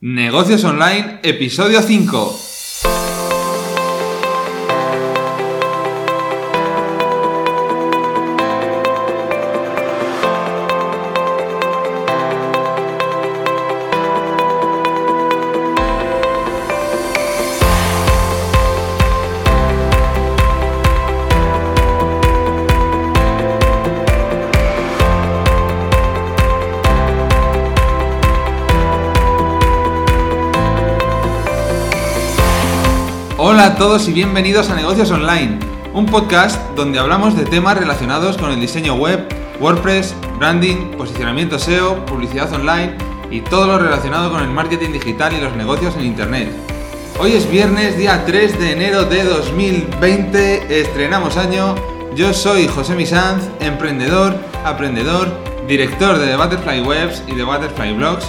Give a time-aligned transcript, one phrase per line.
[0.00, 2.45] Negocios Online, episodio 5.
[33.78, 35.58] Todos y bienvenidos a Negocios Online,
[35.92, 39.28] un podcast donde hablamos de temas relacionados con el diseño web,
[39.60, 42.96] WordPress, branding, posicionamiento SEO, publicidad online
[43.30, 46.48] y todo lo relacionado con el marketing digital y los negocios en Internet.
[47.18, 51.74] Hoy es viernes, día 3 de enero de 2020, estrenamos año.
[52.14, 55.28] Yo soy José Misanz, emprendedor, aprendedor,
[55.68, 58.24] director de The Butterfly Webs y The Butterfly Blogs.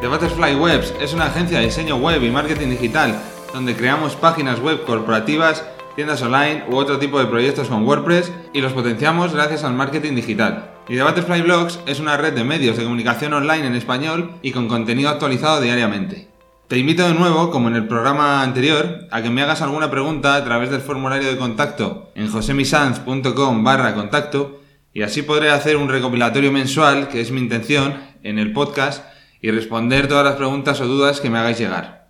[0.00, 3.20] The Butterfly Webs es una agencia de diseño web y marketing digital
[3.52, 8.60] donde creamos páginas web corporativas, tiendas online u otro tipo de proyectos con WordPress y
[8.60, 10.70] los potenciamos gracias al marketing digital.
[10.88, 14.52] Y The Butterfly Blogs es una red de medios de comunicación online en español y
[14.52, 16.28] con contenido actualizado diariamente.
[16.68, 20.34] Te invito de nuevo, como en el programa anterior, a que me hagas alguna pregunta
[20.34, 24.60] a través del formulario de contacto en josemisanz.com barra contacto
[24.92, 29.04] y así podré hacer un recopilatorio mensual, que es mi intención, en el podcast
[29.40, 32.05] y responder todas las preguntas o dudas que me hagáis llegar.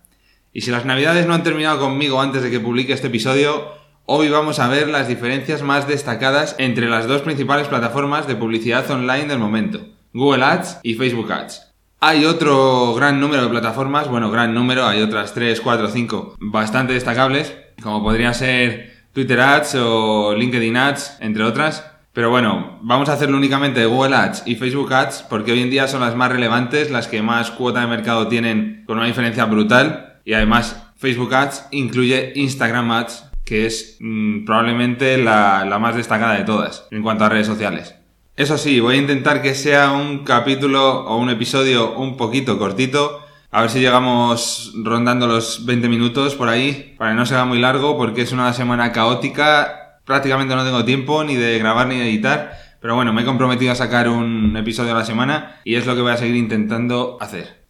[0.57, 3.73] Y si las navidades no han terminado conmigo antes de que publique este episodio,
[4.07, 8.89] hoy vamos a ver las diferencias más destacadas entre las dos principales plataformas de publicidad
[8.89, 11.75] online del momento, Google Ads y Facebook Ads.
[11.99, 16.93] Hay otro gran número de plataformas, bueno, gran número, hay otras 3, 4, 5 bastante
[16.93, 21.85] destacables, como podría ser Twitter Ads o LinkedIn Ads, entre otras.
[22.13, 25.69] Pero bueno, vamos a hacerlo únicamente de Google Ads y Facebook Ads porque hoy en
[25.69, 29.45] día son las más relevantes, las que más cuota de mercado tienen con una diferencia
[29.45, 35.95] brutal y además, Facebook Ads incluye Instagram Ads, que es mm, probablemente la, la más
[35.95, 37.95] destacada de todas en cuanto a redes sociales.
[38.35, 43.21] Eso sí, voy a intentar que sea un capítulo o un episodio un poquito cortito.
[43.51, 47.59] A ver si llegamos rondando los 20 minutos por ahí, para que no sea muy
[47.59, 50.01] largo, porque es una semana caótica.
[50.03, 52.51] Prácticamente no tengo tiempo ni de grabar ni de editar.
[52.81, 55.95] Pero bueno, me he comprometido a sacar un episodio a la semana y es lo
[55.95, 57.66] que voy a seguir intentando hacer.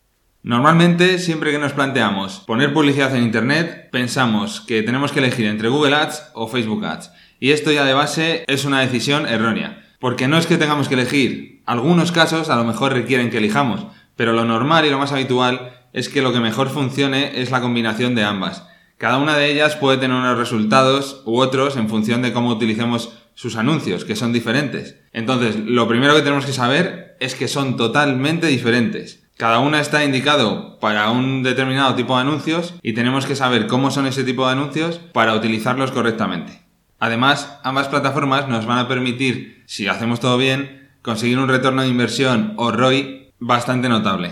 [0.47, 5.68] Normalmente, siempre que nos planteamos poner publicidad en Internet, pensamos que tenemos que elegir entre
[5.68, 7.12] Google Ads o Facebook Ads.
[7.38, 9.84] Y esto ya de base es una decisión errónea.
[10.00, 11.63] Porque no es que tengamos que elegir.
[11.66, 13.88] Algunos casos a lo mejor requieren que elijamos.
[14.16, 17.59] Pero lo normal y lo más habitual es que lo que mejor funcione es la
[17.59, 18.66] combinación de ambas.
[18.97, 23.18] Cada una de ellas puede tener unos resultados u otros en función de cómo utilicemos
[23.34, 24.96] sus anuncios, que son diferentes.
[25.12, 29.26] Entonces, lo primero que tenemos que saber es que son totalmente diferentes.
[29.38, 33.92] Cada una está indicado para un determinado tipo de anuncios y tenemos que saber cómo
[33.92, 36.64] son ese tipo de anuncios para utilizarlos correctamente.
[36.98, 41.88] Además, ambas plataformas nos van a permitir, si hacemos todo bien, conseguir un retorno de
[41.88, 44.31] inversión o ROI bastante notable.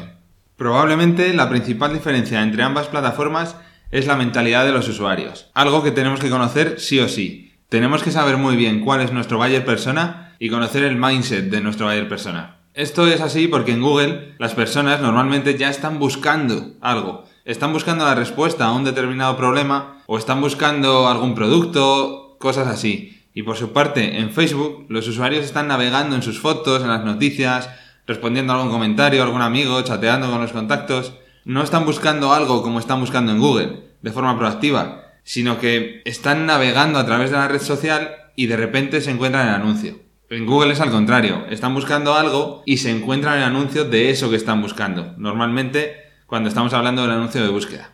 [0.58, 3.58] Probablemente la principal diferencia entre ambas plataformas
[3.92, 7.54] es la mentalidad de los usuarios, algo que tenemos que conocer sí o sí.
[7.70, 11.62] Tenemos que saber muy bien cuál es nuestro buyer persona y conocer el mindset de
[11.62, 12.55] nuestro buyer persona.
[12.76, 17.24] Esto es así porque en Google las personas normalmente ya están buscando algo.
[17.46, 23.24] Están buscando la respuesta a un determinado problema o están buscando algún producto, cosas así.
[23.34, 27.06] Y por su parte, en Facebook, los usuarios están navegando en sus fotos, en las
[27.06, 27.70] noticias,
[28.08, 31.14] respondiendo a algún comentario, a algún amigo, chateando con los contactos.
[31.46, 36.46] No están buscando algo como están buscando en Google, de forma proactiva, sino que están
[36.46, 40.05] navegando a través de la red social y de repente se encuentran el anuncio.
[40.30, 44.30] En Google es al contrario, están buscando algo y se encuentran el anuncio de eso
[44.32, 47.92] que están buscando, normalmente cuando estamos hablando del anuncio de búsqueda.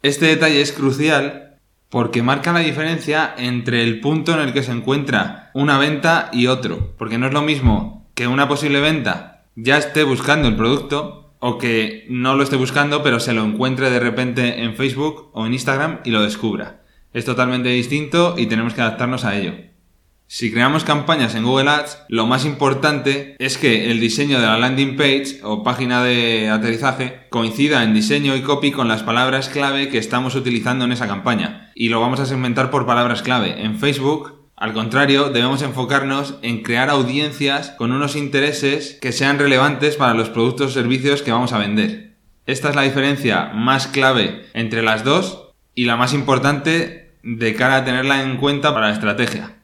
[0.00, 4.70] Este detalle es crucial porque marca la diferencia entre el punto en el que se
[4.70, 9.76] encuentra una venta y otro, porque no es lo mismo que una posible venta ya
[9.76, 13.98] esté buscando el producto o que no lo esté buscando pero se lo encuentre de
[13.98, 16.82] repente en Facebook o en Instagram y lo descubra.
[17.12, 19.71] Es totalmente distinto y tenemos que adaptarnos a ello.
[20.34, 24.56] Si creamos campañas en Google Ads, lo más importante es que el diseño de la
[24.56, 29.90] landing page o página de aterrizaje coincida en diseño y copy con las palabras clave
[29.90, 31.70] que estamos utilizando en esa campaña.
[31.74, 33.62] Y lo vamos a segmentar por palabras clave.
[33.62, 39.96] En Facebook, al contrario, debemos enfocarnos en crear audiencias con unos intereses que sean relevantes
[39.96, 42.14] para los productos o servicios que vamos a vender.
[42.46, 47.76] Esta es la diferencia más clave entre las dos y la más importante de cara
[47.76, 49.58] a tenerla en cuenta para la estrategia.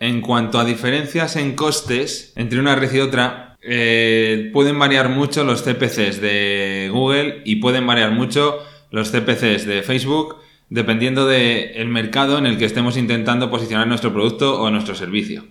[0.00, 5.44] En cuanto a diferencias en costes entre una red y otra, Eh, pueden variar mucho
[5.44, 8.58] los CPCs de Google y pueden variar mucho
[8.90, 10.36] los CPCs de Facebook
[10.70, 15.44] dependiendo del mercado en el que estemos intentando posicionar nuestro producto o nuestro servicio.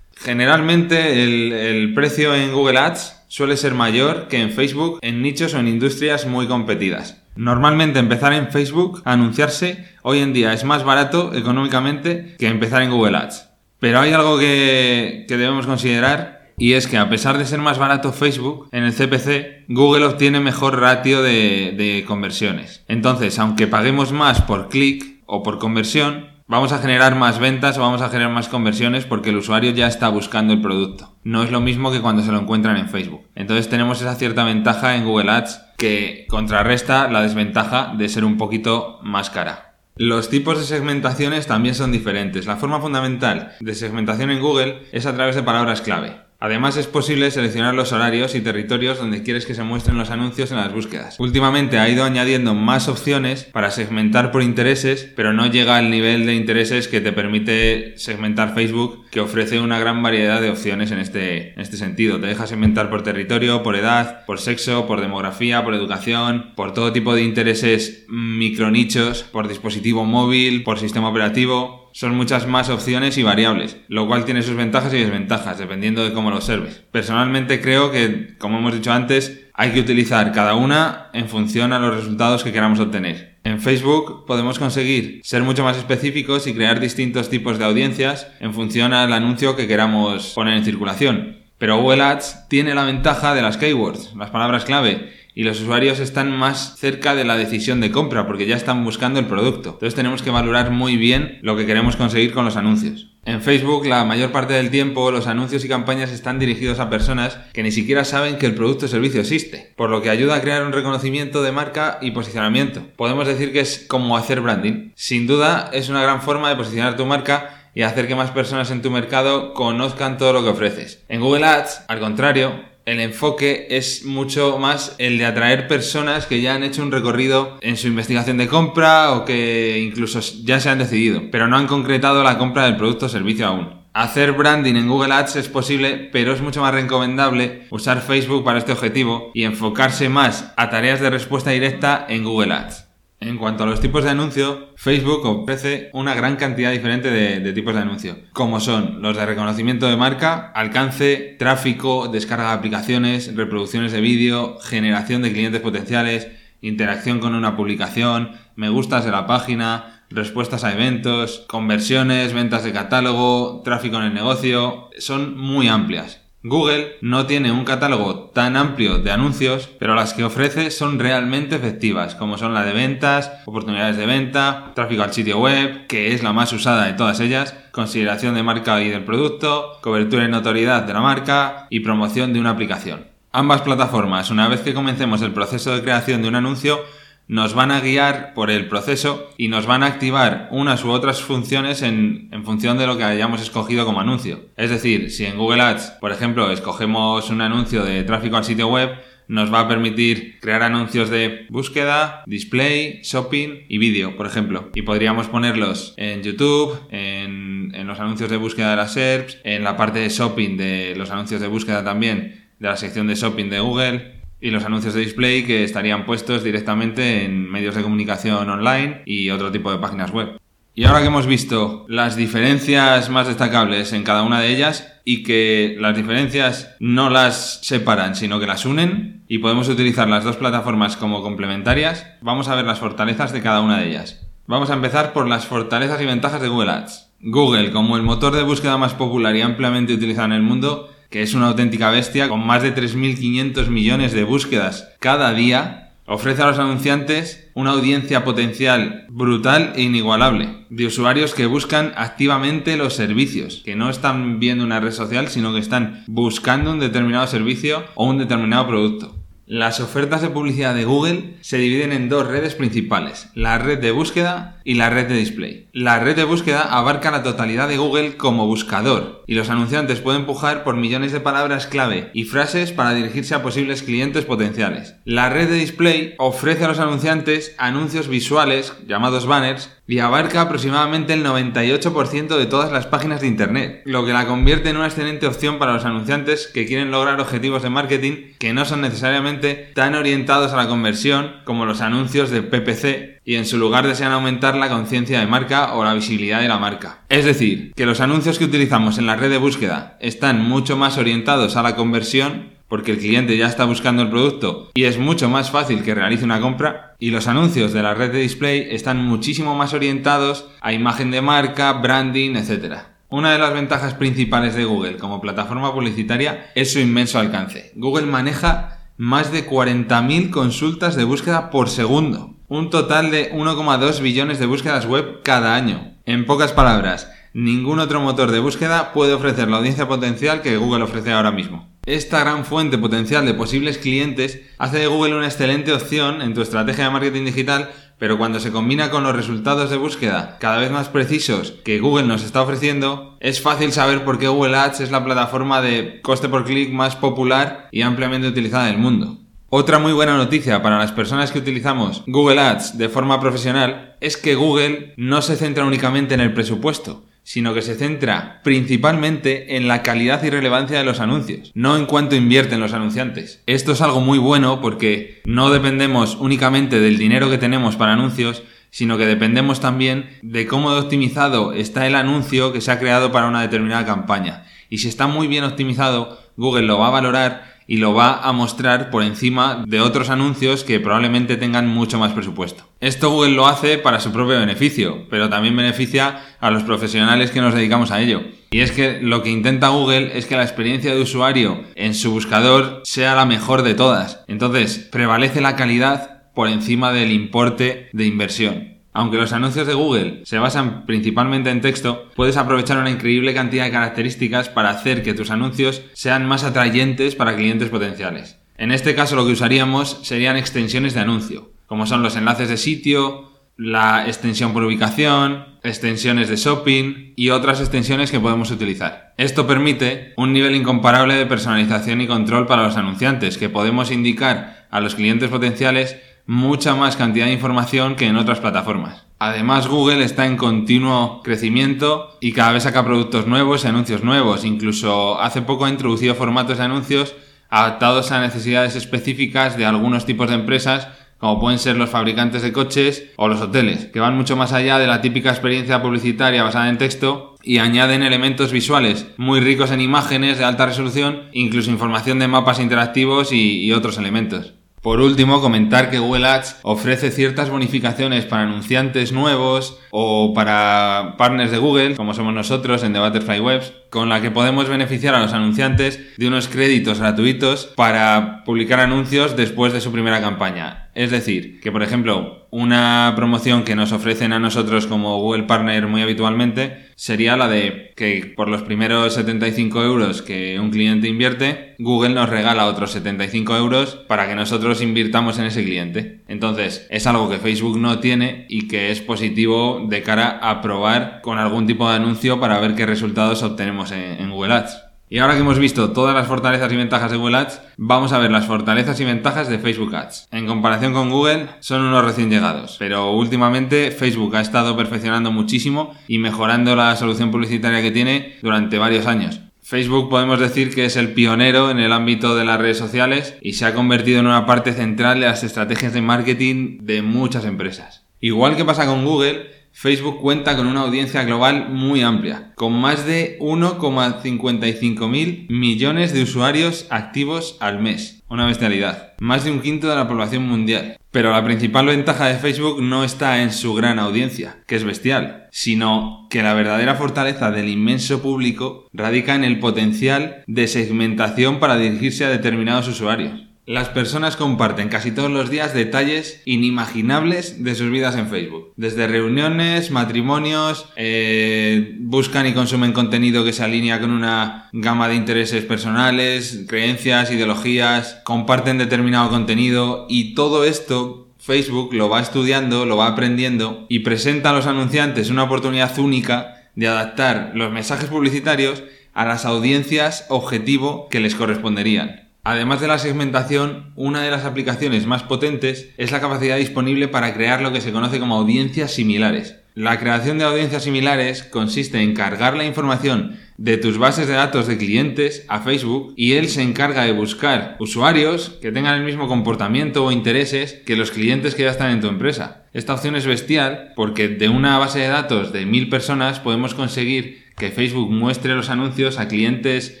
[0.16, 5.58] Generalmente el, precio en Google Ads suele ser mayor que en Facebook en nichos o
[5.58, 7.20] en industrias muy competidas.
[7.34, 12.80] Normalmente empezar en Facebook a anunciarse hoy en día es más barato económicamente que empezar
[12.82, 13.45] en Google Ads.
[13.78, 18.12] Pero hay algo que, debemos considerar y es que a pesar de ser más barato
[18.12, 22.84] Facebook, en el CPC Google obtiene mejor ratio de, de conversiones.
[22.88, 27.80] Entonces, aunque paguemos más por clic o por conversión, vamos a generar más ventas o
[27.80, 31.14] vamos a generar más conversiones porque el usuario ya está buscando el producto.
[31.24, 33.26] No es lo mismo que cuando se lo encuentran en Facebook.
[33.34, 38.38] Entonces tenemos esa cierta ventaja en Google Ads que contrarresta la desventaja de ser un
[38.38, 39.75] poquito más cara.
[39.98, 42.44] Los tipos de segmentaciones también son diferentes.
[42.44, 46.25] La forma fundamental de segmentación en Google es a través de palabras clave.
[46.38, 50.50] Además es posible seleccionar los horarios y territorios donde quieres que se muestren los anuncios
[50.50, 51.18] en las búsquedas.
[51.18, 56.26] Últimamente ha ido añadiendo más opciones para segmentar por intereses, pero no llega al nivel
[56.26, 60.98] de intereses que te permite segmentar Facebook, que ofrece una gran variedad de opciones en
[60.98, 62.20] este, en este sentido.
[62.20, 66.92] Te deja segmentar por territorio, por edad, por sexo, por demografía, por educación, por todo
[66.92, 73.22] tipo de intereses micronichos, por dispositivo móvil, por sistema operativo son muchas más opciones y
[73.22, 76.82] variables, lo cual tiene sus ventajas y desventajas, dependiendo de cómo lo observes.
[76.92, 81.78] Personalmente creo que, como hemos dicho antes, hay que utilizar cada una en función a
[81.78, 83.38] los resultados que queramos obtener.
[83.44, 88.52] En Facebook podemos conseguir ser mucho más específicos y crear distintos tipos de audiencias en
[88.52, 91.45] función al anuncio que queramos poner en circulación.
[91.58, 96.00] Pero Google Ads tiene la ventaja de las keywords, las palabras clave, y los usuarios
[96.00, 99.70] están más cerca de la decisión de compra porque ya están buscando el producto.
[99.70, 103.10] Entonces tenemos que valorar muy bien lo que queremos conseguir con los anuncios.
[103.26, 107.38] En Facebook la mayor parte del tiempo los anuncios y campañas están dirigidos a personas
[107.52, 110.40] que ni siquiera saben que el producto o servicio existe, por lo que ayuda a
[110.40, 112.82] crear un reconocimiento de marca y posicionamiento.
[112.96, 114.92] Podemos decir que es como hacer branding.
[114.94, 118.70] Sin duda es una gran forma de posicionar tu marca y hacer que más personas
[118.70, 121.04] en tu mercado conozcan todo lo que ofreces.
[121.10, 126.40] En Google Ads, al contrario, el enfoque es mucho más el de atraer personas que
[126.40, 130.70] ya han hecho un recorrido en su investigación de compra o que incluso ya se
[130.70, 133.68] han decidido, pero no han concretado la compra del producto o servicio aún.
[133.92, 138.58] Hacer branding en Google Ads es posible, pero es mucho más recomendable usar Facebook para
[138.58, 142.85] este objetivo y enfocarse más a tareas de respuesta directa en Google Ads.
[143.18, 147.74] En cuanto a los tipos de anuncio, Facebook ofrece una gran cantidad diferente de, tipos
[147.74, 153.92] de anuncio, como son los de reconocimiento de marca, alcance, tráfico, descarga de aplicaciones, reproducciones
[153.92, 156.28] de vídeo, generación de clientes potenciales,
[156.60, 162.72] interacción con una publicación, me gustas de la página, respuestas a eventos, conversiones, ventas de
[162.72, 166.25] catálogo, tráfico en el negocio, son muy amplias.
[166.48, 171.56] Google no tiene un catálogo tan amplio de anuncios, pero las que ofrece son realmente
[171.56, 176.22] efectivas, como son la de ventas, oportunidades de venta, tráfico al sitio web, que es
[176.22, 180.84] la más usada de todas ellas, consideración de marca y del producto, cobertura y notoriedad
[180.84, 183.08] de la marca y promoción de una aplicación.
[183.32, 186.78] Ambas plataformas, una vez que comencemos el proceso de creación de un anuncio,
[187.28, 191.22] nos van a guiar por el proceso y nos van a activar unas u otras
[191.22, 194.40] funciones en, función de lo que hayamos escogido como anuncio.
[194.56, 198.68] Es decir, si en Google Ads, por ejemplo, escogemos un anuncio de tráfico al sitio
[198.68, 198.90] web,
[199.28, 204.70] nos va a permitir crear anuncios de búsqueda, display, shopping y vídeo, por ejemplo.
[204.74, 209.64] Y podríamos ponerlos en YouTube, en, en los anuncios de búsqueda de las SERPs, en
[209.64, 213.50] la parte de shopping de los anuncios de búsqueda también de la sección de shopping
[213.50, 218.48] de Google, y los anuncios de display que estarían puestos directamente en medios de comunicación
[218.48, 220.38] online y otro tipo de páginas web.
[220.74, 225.22] Y ahora que hemos visto las diferencias más destacables en cada una de ellas y
[225.22, 230.36] que las diferencias no las separan sino que las unen y podemos utilizar las dos
[230.36, 234.26] plataformas como complementarias, vamos a ver las fortalezas de cada una de ellas.
[234.46, 237.10] Vamos a empezar por las fortalezas y ventajas de Google Ads.
[237.20, 241.22] Google, como el motor de búsqueda más popular y ampliamente utilizado en el mundo, que
[241.22, 246.48] es una auténtica bestia, con más de 3.500 millones de búsquedas cada día, ofrece a
[246.48, 253.62] los anunciantes una audiencia potencial brutal e inigualable de usuarios que buscan activamente los servicios,
[253.64, 258.04] que no están viendo una red social, sino que están buscando un determinado servicio o
[258.04, 259.16] un determinado producto.
[259.46, 263.90] Las ofertas de publicidad de Google se dividen en dos redes principales, la red de
[263.90, 265.68] búsqueda y la red de display.
[265.72, 270.22] La red de búsqueda abarca la totalidad de Google como buscador y los anunciantes pueden
[270.22, 274.96] empujar por millones de palabras clave y frases para dirigirse a posibles clientes potenciales.
[275.04, 281.12] La red de display ofrece a los anunciantes anuncios visuales, llamados banners, y abarca aproximadamente
[281.12, 285.28] el 98% de todas las páginas de Internet, lo que la convierte en una excelente
[285.28, 289.94] opción para los anunciantes que quieren lograr objetivos de marketing que no son necesariamente tan
[289.94, 294.54] orientados a la conversión como los anuncios de PPC y en su lugar desean aumentar
[294.54, 297.02] la conciencia de marca o la visibilidad de la marca.
[297.08, 300.96] Es decir, que los anuncios que utilizamos en la red de búsqueda están mucho más
[300.96, 305.28] orientados a la conversión porque el cliente ya está buscando el producto y es mucho
[305.28, 306.94] más fácil que realice una compra.
[306.98, 311.20] Y los anuncios de la red de display están muchísimo más orientados a imagen de
[311.20, 312.78] marca, branding, etc.
[313.08, 317.72] Una de las ventajas principales de Google como plataforma publicitaria es su inmenso alcance.
[317.74, 324.38] Google maneja más de 40.000 consultas de búsqueda por segundo, un total de 1,2 billones
[324.38, 325.94] de búsquedas web cada año.
[326.04, 330.84] En pocas palabras, ningún otro motor de búsqueda puede ofrecer la audiencia potencial que Google
[330.84, 331.68] ofrece ahora mismo.
[331.84, 336.42] Esta gran fuente potencial de posibles clientes hace de Google una excelente opción en tu
[336.42, 340.70] estrategia de marketing digital, pero cuando se combina con los resultados de búsqueda cada vez
[340.70, 344.90] más precisos que Google nos está ofreciendo, es fácil saber por qué Google Ads es
[344.90, 349.25] la plataforma de coste por clic más popular y ampliamente utilizada del mundo.
[349.48, 354.16] Otra muy buena noticia para las personas que utilizamos Google Ads de forma profesional es
[354.16, 359.68] que Google no se centra únicamente en el presupuesto, sino que se centra principalmente en
[359.68, 363.44] la calidad y relevancia de los anuncios, no en cuánto invierten los anunciantes.
[363.46, 368.42] Esto es algo muy bueno porque no dependemos únicamente del dinero que tenemos para anuncios,
[368.70, 373.28] sino que dependemos también de cómo optimizado está el anuncio que se ha creado para
[373.28, 374.44] una determinada campaña.
[374.68, 378.32] Y si está muy bien optimizado, Google lo va a valorar y lo va a
[378.32, 382.64] mostrar por encima de otros anuncios que probablemente tengan mucho más presupuesto.
[382.80, 387.40] Esto Google lo hace para su propio beneficio, pero también beneficia a los profesionales que
[387.40, 388.22] nos dedicamos a ello.
[388.50, 392.12] Y es que lo que intenta Google es que la experiencia de usuario en su
[392.12, 394.24] buscador sea la mejor de todas.
[394.28, 398.75] Entonces, prevalece la calidad por encima del importe de inversión.
[398.96, 403.66] Aunque los anuncios de Google se basan principalmente en texto, puedes aprovechar una increíble cantidad
[403.66, 408.38] de características para hacer que tus anuncios sean más atrayentes para clientes potenciales.
[408.56, 412.56] En este caso lo que usaríamos serían extensiones de anuncio, como son los enlaces de
[412.56, 419.12] sitio, la extensión por ubicación, extensiones de shopping y otras extensiones que podemos utilizar.
[419.18, 424.66] Esto permite un nivel incomparable de personalización y control para los anunciantes, que podemos indicar
[424.70, 429.06] a los clientes potenciales mucha más cantidad de información que en otras plataformas.
[429.18, 434.44] Además, Google está en continuo crecimiento y cada vez saca productos nuevos y anuncios nuevos.
[434.44, 437.14] Incluso hace poco ha introducido formatos de anuncios
[437.48, 442.52] adaptados a necesidades específicas de algunos tipos de empresas, como pueden ser los fabricantes de
[442.52, 446.68] coches o los hoteles, que van mucho más allá de la típica experiencia publicitaria basada
[446.68, 452.18] en texto y añaden elementos visuales muy ricos en imágenes de alta resolución, incluso información
[452.18, 454.55] de mapas interactivos y, y otros elementos.
[454.86, 461.50] Por último, comentar que Google Ads ofrece ciertas bonificaciones para anunciantes nuevos o para partners
[461.50, 465.20] de Google, como somos nosotros en The Butterfly Webs, con la que podemos beneficiar a
[465.20, 470.85] los anunciantes de unos créditos gratuitos para publicar anuncios después de su primera campaña.
[470.96, 475.86] Es decir, que por ejemplo, una promoción que nos ofrecen a nosotros como Google Partner
[475.88, 481.74] muy habitualmente sería la de que por los primeros 75 euros que un cliente invierte,
[481.78, 486.22] Google nos regala otros 75 euros para que nosotros invirtamos en ese cliente.
[486.28, 491.20] Entonces, es algo que Facebook no tiene y que es positivo de cara a probar
[491.20, 494.85] con algún tipo de anuncio para ver qué resultados obtenemos en, Google Ads.
[495.08, 498.18] Y ahora que hemos visto todas las fortalezas y ventajas de Google Ads, vamos a
[498.18, 500.26] ver las fortalezas y ventajas de Facebook Ads.
[500.32, 505.94] En comparación con Google, son unos recién llegados, pero últimamente Facebook ha estado perfeccionando muchísimo
[506.08, 509.40] y mejorando la solución publicitaria que tiene durante varios años.
[509.62, 513.52] Facebook podemos decir que es el pionero en el ámbito de las redes sociales y
[513.52, 518.02] se ha convertido en una parte central de las estrategias de marketing de muchas empresas.
[518.20, 523.04] Igual que pasa con Google, Facebook cuenta con una audiencia global muy amplia, con más
[523.04, 528.22] de 1,55 mil millones de usuarios activos al mes.
[528.30, 529.12] Una bestialidad.
[529.20, 530.96] Más de un quinto de la población mundial.
[531.10, 535.46] Pero la principal ventaja de Facebook no está en su gran audiencia, que es bestial,
[535.50, 541.76] sino que la verdadera fortaleza del inmenso público radica en el potencial de segmentación para
[541.76, 543.45] dirigirse a determinados usuarios.
[543.66, 548.72] Las personas comparten casi todos los días detalles inimaginables de sus vidas en Facebook.
[548.76, 555.16] Desde reuniones, matrimonios, eh, buscan y consumen contenido que se alinea con una gama de
[555.16, 562.96] intereses personales, creencias, ideologías, comparten determinado contenido y todo esto Facebook lo va estudiando, lo
[562.96, 568.84] va aprendiendo y presenta a los anunciantes una oportunidad única de adaptar los mensajes publicitarios
[569.12, 572.25] a las audiencias objetivo que les corresponderían.
[572.48, 577.34] Además de la segmentación, una de las aplicaciones más potentes es la capacidad disponible para
[577.34, 579.56] crear lo que se conoce como audiencias similares.
[579.74, 584.68] La creación de audiencias similares consiste en cargar la información de tus bases de datos
[584.68, 589.26] de clientes a Facebook y él se encarga de buscar usuarios que tengan el mismo
[589.26, 592.66] comportamiento o intereses que los clientes que ya están en tu empresa.
[592.72, 597.45] Esta opción es bestial porque de una base de datos de mil personas podemos conseguir
[597.56, 600.00] que Facebook muestre los anuncios a clientes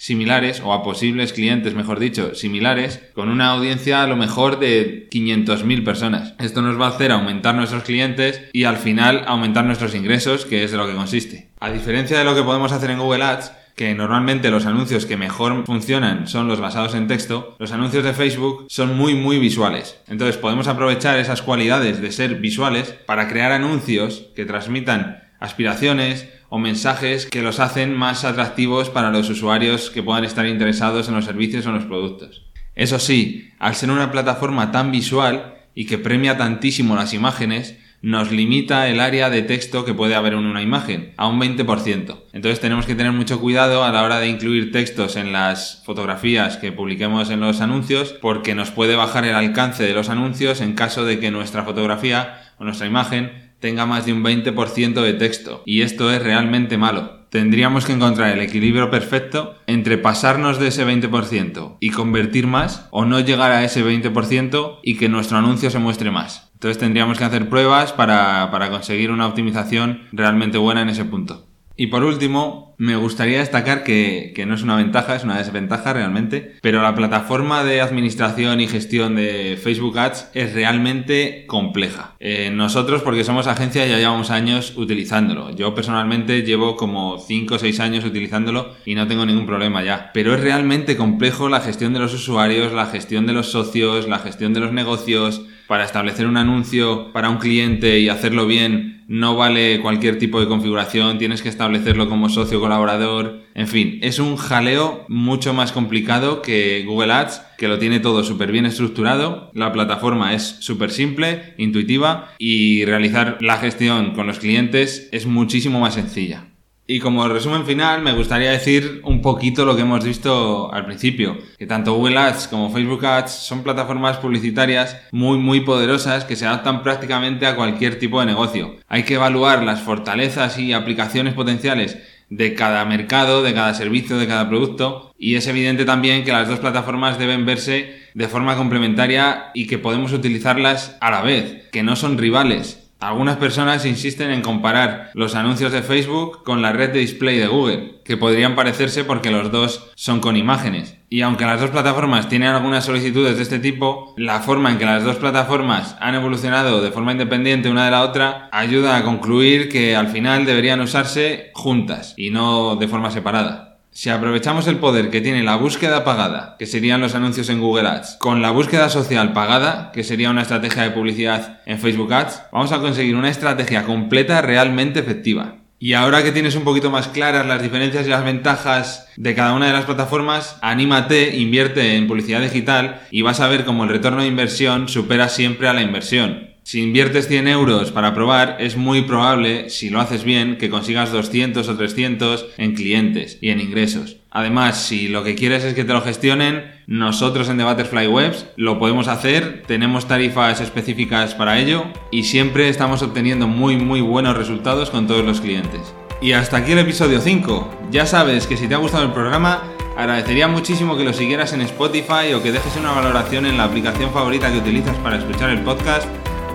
[0.00, 5.08] similares o a posibles clientes, mejor dicho, similares, con una audiencia a lo mejor de
[5.10, 6.34] 500.000 personas.
[6.38, 10.64] Esto nos va a hacer aumentar nuestros clientes y al final aumentar nuestros ingresos, que
[10.64, 11.50] es de lo que consiste.
[11.60, 15.16] A diferencia de lo que podemos hacer en Google Ads, que normalmente los anuncios que
[15.16, 19.98] mejor funcionan son los basados en texto, los anuncios de Facebook son muy muy visuales.
[20.08, 26.58] Entonces podemos aprovechar esas cualidades de ser visuales para crear anuncios que transmitan aspiraciones o
[26.58, 31.24] mensajes que los hacen más atractivos para los usuarios que puedan estar interesados en los
[31.24, 32.42] servicios o en los productos.
[32.74, 38.30] Eso sí, al ser una plataforma tan visual y que premia tantísimo las imágenes, nos
[38.30, 42.18] limita el área de texto que puede haber en una imagen a un 20%.
[42.34, 46.58] Entonces tenemos que tener mucho cuidado a la hora de incluir textos en las fotografías
[46.58, 50.74] que publiquemos en los anuncios porque nos puede bajar el alcance de los anuncios en
[50.74, 55.62] caso de que nuestra fotografía o nuestra imagen tenga más de un 20% de texto.
[55.64, 57.22] Y esto es realmente malo.
[57.30, 63.06] Tendríamos que encontrar el equilibrio perfecto entre pasarnos de ese 20% y convertir más o
[63.06, 66.50] no llegar a ese 20% y que nuestro anuncio se muestre más.
[66.52, 71.46] Entonces tendríamos que hacer pruebas para, para conseguir una optimización realmente buena en ese punto.
[71.82, 76.54] Y por último, me gustaría destacar que, no es una ventaja, es una desventaja realmente,
[76.62, 82.14] pero la plataforma de administración y gestión de Facebook Ads es realmente compleja.
[82.20, 85.56] Eh, nosotros, porque somos agencia, ya llevamos años utilizándolo.
[85.56, 90.12] Yo personalmente llevo como 5 o 6 años utilizándolo y no tengo ningún problema ya.
[90.14, 94.20] Pero es realmente complejo la gestión de los usuarios, la gestión de los socios, la
[94.20, 99.36] gestión de los negocios, para establecer un anuncio para un cliente y hacerlo bien no
[99.36, 104.36] vale cualquier tipo de configuración, tienes que establecerlo como socio colaborador, en fin, es un
[104.36, 109.72] jaleo mucho más complicado que Google Ads, que lo tiene todo súper bien estructurado, la
[109.72, 115.94] plataforma es súper simple, intuitiva y realizar la gestión con los clientes es muchísimo más
[115.94, 116.51] sencilla.
[116.84, 121.38] Y como resumen final, me gustaría decir un poquito lo que hemos visto al principio,
[121.56, 126.44] que tanto Google Ads como Facebook Ads son plataformas publicitarias muy muy poderosas que se
[126.44, 128.76] adaptan prácticamente a cualquier tipo de negocio.
[128.88, 131.98] Hay que evaluar las fortalezas y aplicaciones potenciales
[132.30, 136.48] de cada mercado, de cada servicio, de cada producto y es evidente también que las
[136.48, 141.84] dos plataformas deben verse de forma complementaria y que podemos utilizarlas a la vez, que
[141.84, 146.90] no son rivales, algunas personas insisten en comparar los anuncios de Facebook con la red
[146.90, 150.98] de display de Google, que podrían parecerse porque los dos son con imágenes.
[151.08, 154.84] Y aunque las dos plataformas tienen algunas solicitudes de este tipo, la forma en que
[154.84, 159.68] las dos plataformas han evolucionado de forma independiente una de la otra ayuda a concluir
[159.68, 163.71] que al final deberían usarse juntas y no de forma separada.
[163.94, 167.86] Si aprovechamos el poder que tiene la búsqueda pagada, que serían los anuncios en Google
[167.86, 172.40] Ads, con la búsqueda social pagada, que sería una estrategia de publicidad en Facebook Ads,
[172.52, 175.56] vamos a conseguir una estrategia completa realmente efectiva.
[175.78, 179.52] Y ahora que tienes un poquito más claras las diferencias y las ventajas de cada
[179.52, 183.90] una de las plataformas, anímate, invierte en publicidad digital y vas a ver cómo el
[183.90, 186.51] retorno de inversión supera siempre a la inversión.
[186.64, 191.10] Si inviertes 100 euros para probar, es muy probable, si lo haces bien, que consigas
[191.10, 194.18] 200 o 300 en clientes y en ingresos.
[194.30, 198.46] Además, si lo que quieres es que te lo gestionen, nosotros en The Butterfly Webs
[198.56, 204.36] lo podemos hacer, tenemos tarifas específicas para ello y siempre estamos obteniendo muy muy buenos
[204.36, 205.94] resultados con todos los clientes.
[206.22, 207.88] Y hasta aquí el episodio 5.
[207.90, 209.64] Ya sabes que si te ha gustado el programa,
[209.98, 214.12] agradecería muchísimo que lo siguieras en Spotify o que dejes una valoración en la aplicación
[214.12, 216.06] favorita que utilizas para escuchar el podcast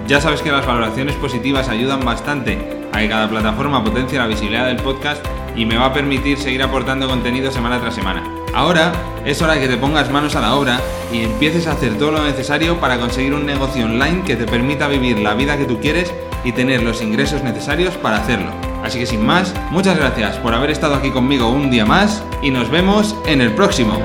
[0.08, 2.58] ya sabes que las valoraciones positivas ayudan bastante
[2.93, 5.24] a que cada plataforma potencie la visibilidad del podcast
[5.56, 8.24] y me va a permitir seguir aportando contenido semana tras semana.
[8.54, 8.93] Ahora
[9.26, 10.80] es hora de que te pongas manos a la obra
[11.12, 14.88] y empieces a hacer todo lo necesario para conseguir un negocio online que te permita
[14.88, 18.52] vivir la vida que tú quieres y tener los ingresos necesarios para hacerlo.
[18.84, 22.52] Así que sin más, muchas gracias por haber estado aquí conmigo un día más y
[22.52, 24.00] nos vemos en el próximo.